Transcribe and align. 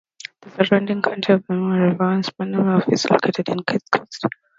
The 0.57 0.65
surrounding 0.65 1.03
County 1.03 1.33
of 1.33 1.45
Vermilion 1.45 1.91
River's 1.91 2.31
municipal 2.39 2.71
office 2.71 2.91
is 3.05 3.11
located 3.11 3.49
in 3.49 3.59
Kitscoty. 3.59 4.29